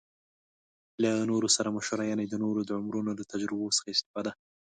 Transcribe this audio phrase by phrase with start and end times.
[1.03, 4.31] له نورو سره مشوره يعنې د نورو د عمرونو له تجربو څخه استفاده